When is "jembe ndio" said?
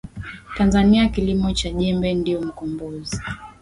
1.71-2.41